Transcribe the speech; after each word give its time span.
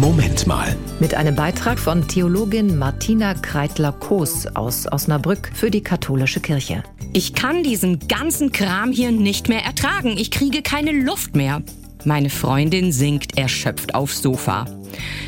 Moment 0.00 0.46
mal. 0.46 0.74
Mit 0.98 1.12
einem 1.12 1.34
Beitrag 1.34 1.78
von 1.78 2.08
Theologin 2.08 2.78
Martina 2.78 3.34
Kreitler-Koos 3.34 4.46
aus 4.56 4.90
Osnabrück 4.90 5.50
für 5.52 5.70
die 5.70 5.82
katholische 5.82 6.40
Kirche. 6.40 6.82
Ich 7.12 7.34
kann 7.34 7.62
diesen 7.62 8.08
ganzen 8.08 8.50
Kram 8.50 8.92
hier 8.92 9.12
nicht 9.12 9.50
mehr 9.50 9.62
ertragen. 9.62 10.16
Ich 10.16 10.30
kriege 10.30 10.62
keine 10.62 10.92
Luft 10.92 11.36
mehr. 11.36 11.60
Meine 12.06 12.30
Freundin 12.30 12.92
sinkt 12.92 13.36
erschöpft 13.36 13.94
aufs 13.94 14.22
Sofa. 14.22 14.64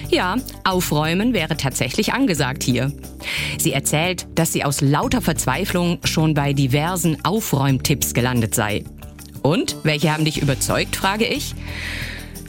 Ja, 0.08 0.36
aufräumen 0.64 1.34
wäre 1.34 1.58
tatsächlich 1.58 2.14
angesagt 2.14 2.62
hier. 2.62 2.90
Sie 3.58 3.74
erzählt, 3.74 4.26
dass 4.36 4.54
sie 4.54 4.64
aus 4.64 4.80
lauter 4.80 5.20
Verzweiflung 5.20 5.98
schon 6.04 6.32
bei 6.32 6.54
diversen 6.54 7.22
Aufräumtipps 7.26 8.14
gelandet 8.14 8.54
sei. 8.54 8.84
Und, 9.42 9.76
welche 9.82 10.10
haben 10.10 10.24
dich 10.24 10.40
überzeugt, 10.40 10.96
frage 10.96 11.26
ich. 11.26 11.54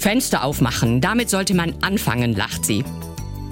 Fenster 0.04 0.44
aufmachen, 0.44 1.00
damit 1.00 1.30
sollte 1.30 1.54
man 1.54 1.76
anfangen, 1.80 2.34
lacht 2.36 2.66
sie. 2.66 2.84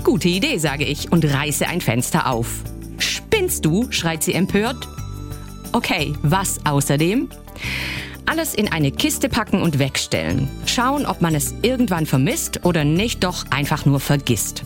Gute 0.03 0.27
Idee, 0.27 0.57
sage 0.57 0.83
ich 0.83 1.09
und 1.09 1.23
reiße 1.23 1.65
ein 1.65 1.79
Fenster 1.79 2.27
auf. 2.27 2.63
Spinnst 2.97 3.63
du? 3.63 3.89
schreit 3.89 4.21
sie 4.21 4.33
empört. 4.33 4.85
Okay, 5.71 6.13
was 6.23 6.59
außerdem? 6.65 7.29
Alles 8.25 8.53
in 8.53 8.69
eine 8.69 8.91
Kiste 8.91 9.29
packen 9.29 9.61
und 9.61 9.79
wegstellen. 9.79 10.49
Schauen, 10.65 11.05
ob 11.05 11.21
man 11.21 11.35
es 11.35 11.53
irgendwann 11.61 12.05
vermisst 12.05 12.65
oder 12.65 12.83
nicht 12.83 13.23
doch 13.23 13.45
einfach 13.49 13.85
nur 13.85 14.01
vergisst. 14.01 14.65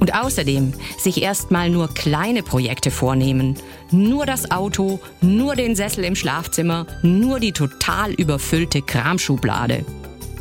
Und 0.00 0.14
außerdem 0.14 0.72
sich 0.98 1.22
erstmal 1.22 1.68
nur 1.68 1.92
kleine 1.92 2.42
Projekte 2.42 2.90
vornehmen. 2.90 3.58
Nur 3.90 4.24
das 4.24 4.50
Auto, 4.50 4.98
nur 5.20 5.56
den 5.56 5.76
Sessel 5.76 6.04
im 6.04 6.16
Schlafzimmer, 6.16 6.86
nur 7.02 7.38
die 7.38 7.52
total 7.52 8.12
überfüllte 8.12 8.80
Kramschublade. 8.80 9.84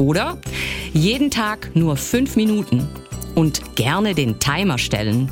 Oder 0.01 0.39
jeden 0.93 1.29
Tag 1.29 1.75
nur 1.75 1.95
fünf 1.95 2.35
Minuten 2.35 2.89
und 3.35 3.75
gerne 3.75 4.15
den 4.15 4.39
Timer 4.39 4.79
stellen. 4.79 5.31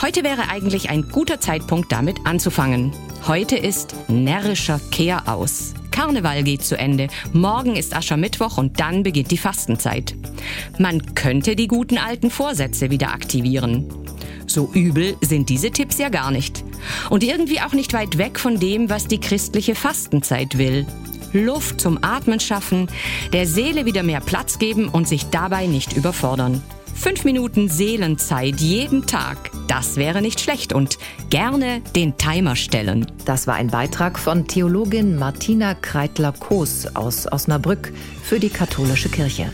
Heute 0.00 0.22
wäre 0.22 0.48
eigentlich 0.48 0.88
ein 0.88 1.08
guter 1.10 1.40
Zeitpunkt, 1.40 1.90
damit 1.90 2.18
anzufangen. 2.26 2.92
Heute 3.26 3.56
ist 3.56 3.96
närrischer 4.06 4.80
Kehr 4.92 5.26
aus. 5.26 5.74
Karneval 5.90 6.44
geht 6.44 6.62
zu 6.62 6.78
Ende. 6.78 7.08
Morgen 7.32 7.74
ist 7.74 7.92
Aschermittwoch 7.92 8.56
und 8.56 8.78
dann 8.78 9.02
beginnt 9.02 9.32
die 9.32 9.36
Fastenzeit. 9.36 10.14
Man 10.78 11.16
könnte 11.16 11.56
die 11.56 11.66
guten 11.66 11.98
alten 11.98 12.30
Vorsätze 12.30 12.92
wieder 12.92 13.12
aktivieren. 13.12 13.88
So 14.46 14.70
übel 14.72 15.16
sind 15.22 15.48
diese 15.48 15.72
Tipps 15.72 15.98
ja 15.98 16.08
gar 16.08 16.30
nicht. 16.30 16.62
Und 17.10 17.24
irgendwie 17.24 17.60
auch 17.60 17.72
nicht 17.72 17.94
weit 17.94 18.16
weg 18.16 18.38
von 18.38 18.60
dem, 18.60 18.90
was 18.90 19.08
die 19.08 19.18
christliche 19.18 19.74
Fastenzeit 19.74 20.56
will. 20.56 20.86
Luft 21.32 21.80
zum 21.80 21.98
Atmen 22.02 22.40
schaffen, 22.40 22.88
der 23.32 23.46
Seele 23.46 23.84
wieder 23.86 24.02
mehr 24.02 24.20
Platz 24.20 24.58
geben 24.58 24.88
und 24.88 25.08
sich 25.08 25.26
dabei 25.30 25.66
nicht 25.66 25.92
überfordern. 25.94 26.62
Fünf 26.94 27.24
Minuten 27.24 27.70
Seelenzeit 27.70 28.60
jeden 28.60 29.06
Tag, 29.06 29.50
das 29.68 29.96
wäre 29.96 30.20
nicht 30.20 30.38
schlecht 30.38 30.74
und 30.74 30.98
gerne 31.30 31.80
den 31.96 32.18
Timer 32.18 32.56
stellen. 32.56 33.06
Das 33.24 33.46
war 33.46 33.54
ein 33.54 33.68
Beitrag 33.68 34.18
von 34.18 34.46
Theologin 34.46 35.16
Martina 35.16 35.74
Kreitler-Koos 35.74 36.94
aus 36.94 37.30
Osnabrück 37.32 37.92
für 38.22 38.38
die 38.38 38.50
katholische 38.50 39.08
Kirche. 39.08 39.50